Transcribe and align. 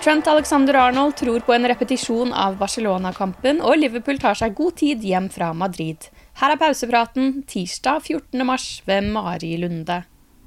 Trent 0.00 0.26
Alexander-Arnold 0.26 1.16
tror 1.16 1.40
på 1.44 1.52
en 1.52 1.66
repetisjon 1.68 2.30
av 2.32 2.54
Barcelona-kampen, 2.56 3.58
og 3.60 3.76
Liverpool 3.82 4.16
tar 4.16 4.38
seg 4.38 4.54
god 4.56 4.78
tid 4.80 5.02
hjem 5.04 5.26
fra 5.28 5.50
Madrid. 5.52 6.06
Her 6.40 6.54
er 6.54 6.60
pausepraten 6.62 7.42
tirsdag 7.44 8.06
14. 8.06 8.40
mars 8.48 8.68
ved 8.88 9.10
Mari 9.12 9.58
Lunde. 9.60 9.98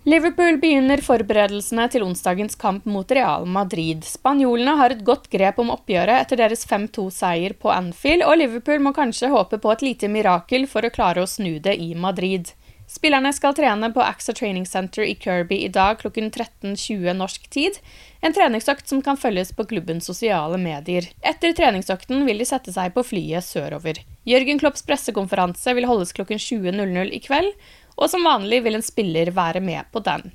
Liverpool 0.09 0.57
begynner 0.57 1.05
forberedelsene 1.05 1.85
til 1.93 2.01
onsdagens 2.01 2.57
kamp 2.59 2.89
mot 2.89 3.13
Real 3.13 3.45
Madrid. 3.45 4.01
Spanjolene 4.09 4.73
har 4.81 4.97
et 4.97 5.05
godt 5.05 5.29
grep 5.29 5.61
om 5.61 5.69
oppgjøret 5.75 6.25
etter 6.25 6.41
deres 6.41 6.65
5-2-seier 6.65 7.53
på 7.53 7.69
Anfield, 7.71 8.25
og 8.25 8.41
Liverpool 8.41 8.81
må 8.81 8.91
kanskje 8.97 9.29
håpe 9.31 9.61
på 9.61 9.75
et 9.75 9.85
lite 9.85 10.09
mirakel 10.09 10.65
for 10.65 10.81
å 10.81 10.91
klare 10.97 11.21
å 11.21 11.29
snu 11.29 11.59
det 11.61 11.77
i 11.77 11.93
Madrid. 11.93 12.55
Spillerne 12.93 13.31
skal 13.33 13.55
trene 13.57 13.87
på 13.89 14.01
AXA 14.05 14.35
Training 14.37 14.65
Center 14.69 15.01
i 15.01 15.15
Kirby 15.15 15.55
i 15.65 15.67
dag 15.67 15.97
klokken 16.03 16.27
13.20 16.29 17.15
norsk 17.17 17.47
tid. 17.49 17.79
En 18.21 18.35
treningsøkt 18.37 18.85
som 18.91 19.01
kan 19.01 19.17
følges 19.17 19.49
på 19.57 19.65
klubbens 19.71 20.05
sosiale 20.05 20.59
medier. 20.61 21.07
Etter 21.25 21.55
treningsøkten 21.57 22.21
vil 22.27 22.43
de 22.43 22.45
sette 22.45 22.73
seg 22.75 22.93
på 22.93 23.01
flyet 23.07 23.47
sørover. 23.47 24.03
Jørgen 24.29 24.61
Klopps 24.61 24.85
pressekonferanse 24.85 25.73
vil 25.73 25.89
holdes 25.89 26.13
klokken 26.13 26.37
20.00 26.37 27.09
i 27.17 27.23
kveld, 27.25 27.49
og 27.97 28.13
som 28.13 28.29
vanlig 28.29 28.61
vil 28.67 28.77
en 28.77 28.85
spiller 28.85 29.33
være 29.33 29.65
med 29.65 29.89
på 29.89 30.05
den. 30.05 30.29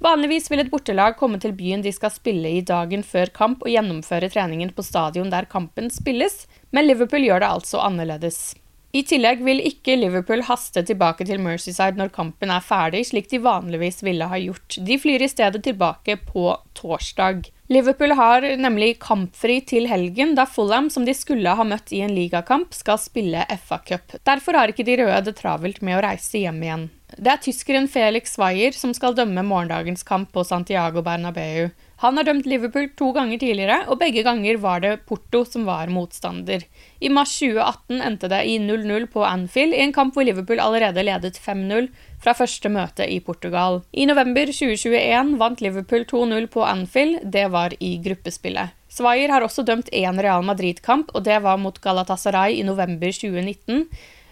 Vanligvis 0.00 0.46
vil 0.52 0.62
et 0.62 0.70
bortelag 0.70 1.18
komme 1.18 1.42
til 1.42 1.58
byen 1.58 1.82
de 1.82 1.90
skal 1.92 2.14
spille 2.14 2.54
i 2.54 2.62
dagen 2.62 3.02
før 3.02 3.34
kamp 3.34 3.66
og 3.66 3.74
gjennomføre 3.74 4.30
treningen 4.30 4.70
på 4.78 4.86
stadion 4.86 5.34
der 5.34 5.50
kampen 5.50 5.90
spilles, 5.90 6.44
men 6.70 6.86
Liverpool 6.86 7.26
gjør 7.26 7.42
det 7.42 7.54
altså 7.58 7.82
annerledes. 7.82 8.44
I 8.90 9.04
tillegg 9.06 9.44
vil 9.46 9.60
ikke 9.62 9.94
Liverpool 10.00 10.40
haste 10.48 10.82
tilbake 10.82 11.22
til 11.26 11.38
Mercyside 11.42 11.94
når 11.98 12.10
kampen 12.14 12.50
er 12.50 12.64
ferdig, 12.64 13.04
slik 13.06 13.28
de 13.30 13.38
vanligvis 13.44 14.02
ville 14.02 14.26
ha 14.26 14.38
gjort. 14.42 14.80
De 14.82 14.98
flyr 14.98 15.22
i 15.22 15.30
stedet 15.30 15.62
tilbake 15.62 16.16
på 16.26 16.48
torsdag. 16.74 17.46
Liverpool 17.70 18.16
har 18.18 18.42
nemlig 18.58 18.96
kampfri 18.98 19.60
til 19.62 19.86
helgen, 19.86 20.34
da 20.34 20.42
Fulham, 20.50 20.90
som 20.90 21.06
de 21.06 21.14
skulle 21.14 21.54
ha 21.54 21.66
møtt 21.66 21.94
i 21.94 22.02
en 22.02 22.16
ligakamp, 22.16 22.74
skal 22.74 22.98
spille 22.98 23.46
FA-cup. 23.62 24.18
Derfor 24.26 24.58
har 24.58 24.74
ikke 24.74 24.88
de 24.88 24.98
røde 25.04 25.28
det 25.28 25.38
travelt 25.38 25.78
med 25.86 26.00
å 26.00 26.02
reise 26.08 26.42
hjem 26.42 26.58
igjen. 26.66 26.88
Det 27.18 27.30
er 27.32 27.40
tyskeren 27.42 27.88
Felix 27.90 28.36
Weyer 28.38 28.74
som 28.76 28.92
skal 28.94 29.16
dømme 29.18 29.42
morgendagens 29.46 30.04
kamp 30.06 30.30
på 30.34 30.44
Santiago 30.46 31.02
Bernabeu. 31.02 31.70
Han 32.00 32.16
har 32.16 32.24
dømt 32.24 32.46
Liverpool 32.48 32.86
to 32.96 33.10
ganger 33.12 33.40
tidligere, 33.42 33.82
og 33.92 33.98
begge 34.00 34.22
ganger 34.24 34.56
var 34.62 34.80
det 34.80 34.92
Porto 35.08 35.42
som 35.44 35.66
var 35.68 35.90
motstander. 35.92 36.62
I 37.00 37.10
mars 37.12 37.34
2018 37.42 38.00
endte 38.06 38.30
det 38.32 38.40
i 38.48 38.54
0-0 38.62 39.08
på 39.12 39.24
Anfield, 39.26 39.74
i 39.76 39.82
en 39.84 39.92
kamp 39.92 40.16
hvor 40.16 40.24
Liverpool 40.24 40.62
allerede 40.62 41.04
ledet 41.04 41.36
5-0 41.36 41.90
fra 42.22 42.32
første 42.36 42.72
møte 42.72 43.04
i 43.04 43.18
Portugal. 43.20 43.82
I 43.92 44.06
november 44.08 44.48
2021 44.48 45.34
vant 45.42 45.60
Liverpool 45.60 46.06
2-0 46.08 46.48
på 46.54 46.64
Anfield, 46.64 47.20
det 47.36 47.50
var 47.52 47.76
i 47.80 47.98
gruppespillet. 48.00 48.72
Swayer 48.90 49.30
har 49.30 49.44
også 49.44 49.66
dømt 49.68 49.92
én 49.92 50.22
Real 50.22 50.42
Madrid-kamp, 50.46 51.12
og 51.14 51.28
det 51.28 51.36
var 51.44 51.60
mot 51.60 51.76
Galatasaray 51.84 52.56
i 52.58 52.64
november 52.66 53.12
2019, 53.12 53.84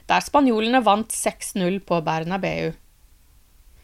der 0.08 0.24
spanjolene 0.24 0.82
vant 0.84 1.14
6-0 1.14 1.80
på 1.86 2.02
Bernabeu. 2.04 2.72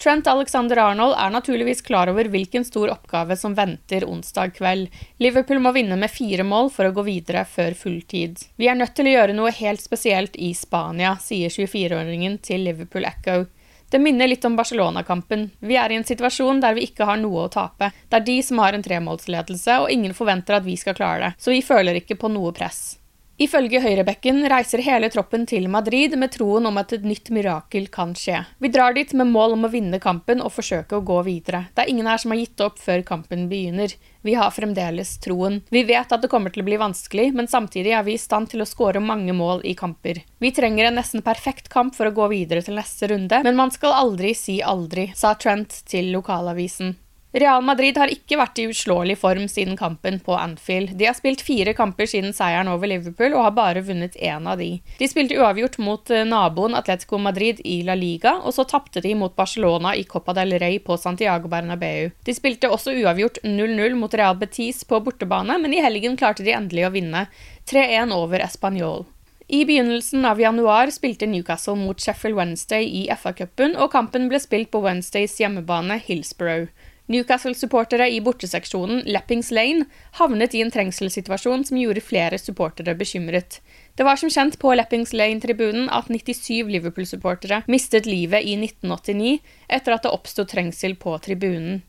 Trent 0.04 0.26
Alexander-Arnold 0.26 1.14
er 1.16 1.30
naturligvis 1.30 1.82
klar 1.86 2.10
over 2.10 2.26
hvilken 2.28 2.64
stor 2.66 2.90
oppgave 2.92 3.36
som 3.38 3.54
venter 3.54 4.04
onsdag 4.08 4.56
kveld. 4.56 4.88
Liverpool 5.22 5.60
må 5.62 5.70
vinne 5.72 5.96
med 5.96 6.10
fire 6.12 6.44
mål 6.44 6.70
for 6.74 6.88
å 6.88 6.94
gå 6.96 7.04
videre 7.06 7.44
før 7.48 7.76
fulltid. 7.78 8.42
Vi 8.60 8.68
er 8.68 8.76
nødt 8.76 8.96
til 8.98 9.08
å 9.08 9.14
gjøre 9.14 9.36
noe 9.36 9.54
helt 9.54 9.84
spesielt 9.84 10.36
i 10.36 10.50
Spania, 10.58 11.14
sier 11.22 11.52
24-åringen 11.52 12.40
til 12.42 12.66
Liverpool 12.66 13.06
Echo. 13.08 13.44
Det 13.90 14.00
minner 14.02 14.26
litt 14.26 14.44
om 14.44 14.56
Barcelona-kampen. 14.58 15.46
Vi 15.62 15.78
er 15.78 15.92
i 15.92 16.00
en 16.00 16.08
situasjon 16.08 16.58
der 16.64 16.74
vi 16.74 16.88
ikke 16.88 17.06
har 17.06 17.20
noe 17.20 17.44
å 17.46 17.52
tape. 17.52 17.92
Det 18.10 18.18
er 18.18 18.26
de 18.26 18.36
som 18.42 18.58
har 18.58 18.74
en 18.74 18.82
tremålsledelse, 18.82 19.78
og 19.84 19.92
ingen 19.94 20.16
forventer 20.16 20.58
at 20.58 20.66
vi 20.66 20.74
skal 20.80 20.98
klare 20.98 21.28
det, 21.28 21.32
så 21.38 21.54
vi 21.54 21.62
føler 21.62 22.02
ikke 22.02 22.18
på 22.18 22.32
noe 22.34 22.50
press. 22.56 22.96
Ifølge 23.34 23.80
høyrebekken 23.82 24.44
reiser 24.46 24.78
hele 24.86 25.08
troppen 25.10 25.42
til 25.50 25.64
Madrid 25.66 26.12
med 26.20 26.30
troen 26.36 26.68
om 26.70 26.76
at 26.78 26.92
et 26.94 27.02
nytt 27.02 27.32
mirakel 27.34 27.88
kan 27.90 28.12
skje. 28.14 28.44
Vi 28.62 28.70
drar 28.70 28.94
dit 28.94 29.10
med 29.18 29.32
mål 29.34 29.56
om 29.56 29.66
å 29.66 29.70
vinne 29.72 29.98
kampen 29.98 30.38
og 30.44 30.54
forsøke 30.54 31.00
å 31.00 31.02
gå 31.02 31.16
videre. 31.26 31.64
Det 31.74 31.82
er 31.82 31.90
ingen 31.90 32.06
her 32.06 32.22
som 32.22 32.30
har 32.30 32.38
gitt 32.38 32.62
opp 32.62 32.78
før 32.78 33.02
kampen 33.02 33.48
begynner. 33.50 33.96
Vi 34.22 34.36
har 34.38 34.54
fremdeles 34.54 35.16
troen. 35.24 35.58
Vi 35.74 35.82
vet 35.82 36.14
at 36.14 36.22
det 36.22 36.30
kommer 36.30 36.54
til 36.54 36.62
å 36.62 36.68
bli 36.70 36.78
vanskelig, 36.80 37.32
men 37.34 37.50
samtidig 37.50 37.96
er 37.98 38.06
vi 38.06 38.14
i 38.14 38.22
stand 38.22 38.52
til 38.54 38.62
å 38.62 38.68
skåre 38.70 39.02
mange 39.02 39.34
mål 39.34 39.66
i 39.66 39.74
kamper. 39.74 40.22
Vi 40.38 40.54
trenger 40.54 40.88
en 40.88 41.00
nesten 41.02 41.26
perfekt 41.26 41.68
kamp 41.74 41.98
for 41.98 42.08
å 42.08 42.14
gå 42.14 42.30
videre 42.30 42.62
til 42.62 42.78
neste 42.78 43.10
runde, 43.10 43.42
men 43.42 43.58
man 43.58 43.74
skal 43.74 43.98
aldri 43.98 44.30
si 44.38 44.60
aldri, 44.62 45.10
sa 45.18 45.34
Trent 45.34 45.82
til 45.90 46.14
lokalavisen. 46.14 46.94
Real 47.34 47.64
Madrid 47.66 47.96
har 47.98 48.12
ikke 48.14 48.36
vært 48.38 48.60
i 48.62 48.68
uslåelig 48.70 49.16
form 49.18 49.48
siden 49.50 49.74
kampen 49.74 50.20
på 50.22 50.36
Anfield. 50.38 50.92
De 50.94 51.08
har 51.08 51.16
spilt 51.18 51.40
fire 51.42 51.72
kamper 51.74 52.06
siden 52.06 52.30
seieren 52.30 52.70
over 52.70 52.86
Liverpool 52.86 53.34
og 53.34 53.42
har 53.48 53.56
bare 53.56 53.82
vunnet 53.82 54.14
én 54.22 54.46
av 54.46 54.60
de. 54.62 54.68
De 55.00 55.08
spilte 55.10 55.34
uavgjort 55.42 55.80
mot 55.82 56.12
eh, 56.14 56.22
naboen 56.30 56.78
Atletico 56.78 57.18
Madrid 57.18 57.58
i 57.66 57.80
La 57.82 57.96
Liga, 57.98 58.36
og 58.38 58.54
så 58.54 58.62
tapte 58.70 59.02
de 59.02 59.16
mot 59.18 59.34
Barcelona 59.34 59.96
i 59.98 60.06
Copa 60.06 60.36
del 60.38 60.54
Rey 60.62 60.78
på 60.78 60.94
Santiago 60.94 61.50
Bernabeu. 61.50 62.12
De 62.22 62.36
spilte 62.38 62.70
også 62.70 62.94
uavgjort 63.02 63.42
0-0 63.42 63.98
mot 63.98 64.14
Real 64.14 64.38
Betis 64.38 64.84
på 64.86 65.02
bortebane, 65.02 65.58
men 65.58 65.74
i 65.74 65.82
helgen 65.82 66.14
klarte 66.20 66.46
de 66.46 66.54
endelig 66.54 66.86
å 66.86 66.94
vinne 66.94 67.26
3-1 67.66 68.14
over 68.14 68.46
Español. 68.46 69.08
I 69.50 69.66
begynnelsen 69.66 70.22
av 70.24 70.38
januar 70.38 70.94
spilte 70.94 71.26
Newcastle 71.26 71.74
mot 71.82 71.98
Sheffield 71.98 72.38
Wednesday 72.38 72.86
i 72.86 73.04
FA-cupen, 73.10 73.74
og 73.74 73.90
kampen 73.90 74.30
ble 74.30 74.38
spilt 74.38 74.70
på 74.70 74.86
Wednesdays 74.86 75.34
hjemmebane 75.42 75.98
Hillsborough. 76.06 76.70
Newcastle-supportere 77.06 78.06
i 78.08 78.20
borteseksjonen 78.24 79.02
Lappings 79.12 79.50
Lane 79.52 79.84
havnet 80.16 80.54
i 80.56 80.62
en 80.64 80.70
trengselssituasjon 80.72 81.66
som 81.68 81.76
gjorde 81.76 82.00
flere 82.00 82.38
supportere 82.40 82.94
bekymret. 82.96 83.58
Det 83.92 84.06
var 84.08 84.16
som 84.16 84.32
kjent 84.32 84.56
på 84.62 84.72
Lappings 84.72 85.12
Lane-tribunen 85.12 85.90
at 85.92 86.08
97 86.08 86.70
Liverpool-supportere 86.72 87.60
mistet 87.68 88.08
livet 88.08 88.48
i 88.48 88.56
1989 88.56 89.34
etter 89.68 89.96
at 89.96 90.06
det 90.06 90.14
oppsto 90.16 90.46
trengsel 90.48 90.96
på 90.96 91.18
tribunen. 91.26 91.82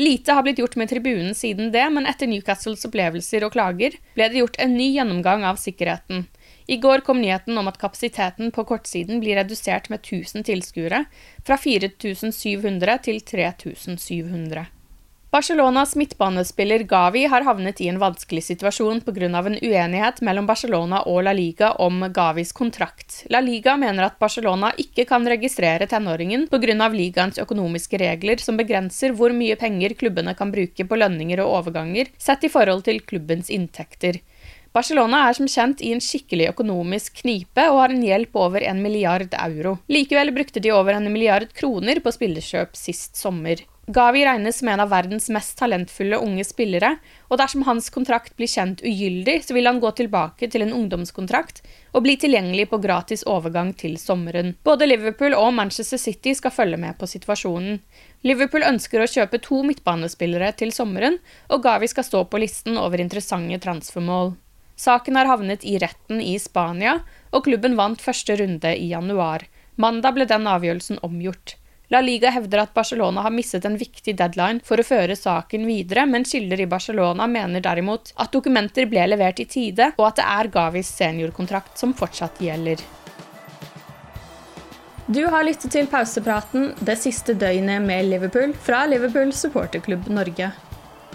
Lite 0.00 0.32
har 0.32 0.46
blitt 0.46 0.62
gjort 0.62 0.78
med 0.80 0.88
tribunen 0.88 1.34
siden 1.34 1.74
det, 1.74 1.82
men 1.92 2.06
etter 2.08 2.30
Newcastles 2.30 2.86
opplevelser 2.86 3.44
og 3.44 3.52
klager 3.58 3.98
ble 4.14 4.28
det 4.30 4.38
gjort 4.38 4.56
en 4.62 4.78
ny 4.78 4.92
gjennomgang 4.94 5.42
av 5.44 5.58
sikkerheten. 5.60 6.28
I 6.70 6.76
går 6.76 7.00
kom 7.02 7.18
nyheten 7.18 7.58
om 7.58 7.66
at 7.66 7.80
kapasiteten 7.82 8.52
på 8.54 8.62
kortsiden 8.64 9.18
blir 9.18 9.40
redusert 9.40 9.88
med 9.90 10.04
1000 10.04 10.44
tilskuere, 10.46 11.00
fra 11.42 11.56
4700 11.58 13.00
til 13.08 13.18
3700. 13.26 14.68
Barcelonas 15.34 15.96
midtbanespiller 15.98 16.84
Gavi 16.90 17.24
har 17.30 17.44
havnet 17.46 17.82
i 17.82 17.88
en 17.90 17.98
vanskelig 18.02 18.44
situasjon 18.48 19.02
pga. 19.06 19.26
en 19.26 19.58
uenighet 19.58 20.22
mellom 20.22 20.46
Barcelona 20.46 21.02
og 21.06 21.24
La 21.24 21.32
Liga 21.32 21.72
om 21.72 22.06
Gavis 22.12 22.52
kontrakt. 22.52 23.24
La 23.30 23.40
Liga 23.40 23.76
mener 23.76 24.04
at 24.04 24.18
Barcelona 24.18 24.72
ikke 24.78 25.04
kan 25.06 25.26
registrere 25.26 25.86
tenåringen 25.86 26.46
pga. 26.46 26.88
ligaens 26.88 27.38
økonomiske 27.38 27.98
regler 27.98 28.38
som 28.38 28.56
begrenser 28.56 29.10
hvor 29.12 29.30
mye 29.30 29.56
penger 29.56 29.94
klubbene 29.94 30.34
kan 30.34 30.52
bruke 30.52 30.86
på 30.86 30.96
lønninger 30.96 31.40
og 31.40 31.62
overganger, 31.62 32.06
sett 32.18 32.44
i 32.44 32.48
forhold 32.48 32.82
til 32.84 33.00
klubbens 33.00 33.50
inntekter. 33.50 34.22
Barcelona 34.70 35.24
er 35.26 35.34
som 35.34 35.48
kjent 35.50 35.80
i 35.82 35.88
en 35.90 36.02
skikkelig 36.04 36.52
økonomisk 36.52 37.24
knipe 37.24 37.64
og 37.72 37.80
har 37.80 37.90
en 37.90 38.04
gjeld 38.06 38.28
på 38.30 38.44
over 38.46 38.62
en 38.62 38.78
milliard 38.84 39.32
euro. 39.34 39.80
Likevel 39.90 40.30
brukte 40.36 40.62
de 40.62 40.70
over 40.70 40.94
en 40.94 41.10
milliard 41.10 41.48
kroner 41.56 41.98
på 42.04 42.12
spillerkjøp 42.14 42.78
sist 42.78 43.18
sommer. 43.18 43.64
Gavi 43.90 44.20
regnes 44.22 44.60
som 44.60 44.68
en 44.70 44.80
av 44.84 44.92
verdens 44.92 45.24
mest 45.34 45.56
talentfulle 45.58 46.20
unge 46.22 46.44
spillere, 46.46 46.92
og 47.26 47.40
dersom 47.40 47.64
hans 47.66 47.88
kontrakt 47.90 48.36
blir 48.38 48.46
kjent 48.46 48.84
ugyldig, 48.86 49.40
så 49.42 49.56
vil 49.56 49.66
han 49.66 49.80
gå 49.82 49.90
tilbake 49.98 50.46
til 50.52 50.62
en 50.62 50.74
ungdomskontrakt 50.76 51.58
og 51.90 52.04
bli 52.04 52.14
tilgjengelig 52.22 52.68
på 52.70 52.78
gratis 52.84 53.24
overgang 53.26 53.72
til 53.80 53.96
sommeren. 53.98 54.52
Både 54.62 54.86
Liverpool 54.86 55.34
og 55.34 55.50
Manchester 55.56 55.98
City 55.98 56.36
skal 56.38 56.54
følge 56.54 56.78
med 56.78 56.94
på 57.00 57.08
situasjonen. 57.10 57.80
Liverpool 58.22 58.68
ønsker 58.68 59.02
å 59.02 59.10
kjøpe 59.10 59.42
to 59.42 59.64
midtbanespillere 59.66 60.52
til 60.62 60.70
sommeren, 60.76 61.18
og 61.50 61.66
Gavi 61.66 61.90
skal 61.90 62.06
stå 62.06 62.22
på 62.30 62.44
listen 62.44 62.78
over 62.78 63.02
interessante 63.02 63.58
transfermål. 63.66 64.36
Saken 64.80 65.16
har 65.18 65.28
havnet 65.28 65.64
i 65.68 65.76
retten 65.78 66.22
i 66.24 66.38
Spania, 66.40 67.00
og 67.36 67.44
klubben 67.44 67.74
vant 67.76 68.00
første 68.00 68.36
runde 68.40 68.70
i 68.72 68.86
januar. 68.94 69.44
Mandag 69.76 70.14
ble 70.16 70.24
den 70.30 70.46
avgjørelsen 70.48 71.02
omgjort. 71.04 71.58
La 71.92 72.00
Liga 72.00 72.30
hevder 72.30 72.62
at 72.62 72.72
Barcelona 72.72 73.24
har 73.26 73.34
mistet 73.34 73.66
en 73.66 73.76
viktig 73.76 74.14
deadline 74.16 74.62
for 74.64 74.80
å 74.80 74.86
føre 74.86 75.16
saken 75.18 75.66
videre, 75.68 76.06
men 76.06 76.24
kilder 76.24 76.62
i 76.62 76.68
Barcelona 76.70 77.26
mener 77.28 77.64
derimot 77.66 78.14
at 78.16 78.32
dokumenter 78.32 78.88
ble 78.88 79.04
levert 79.10 79.42
i 79.42 79.48
tide, 79.50 79.90
og 79.98 80.06
at 80.06 80.20
det 80.22 80.28
er 80.38 80.50
Gavis 80.54 80.94
seniorkontrakt 81.00 81.76
som 81.82 81.92
fortsatt 81.98 82.40
gjelder. 82.40 82.80
Du 85.10 85.24
har 85.26 85.44
lyttet 85.44 85.74
til 85.74 85.90
pausepraten 85.90 86.70
det 86.86 86.96
siste 87.02 87.34
døgnet 87.34 87.82
med 87.82 88.06
Liverpool 88.14 88.54
fra 88.54 88.84
Liverpool 88.88 89.34
supporterklubb 89.34 90.08
Norge. 90.08 90.52